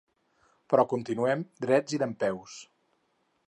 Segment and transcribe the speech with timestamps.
[0.73, 2.57] Però continuem drets i dempeus.